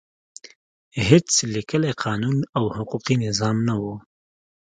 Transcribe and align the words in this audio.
هېڅ 1.07 1.29
لیکلی 1.53 1.91
قانون 2.03 2.37
او 2.57 2.63
حقوقي 2.77 3.15
نظام 3.25 3.57
نه 3.67 3.75
و. 3.81 3.83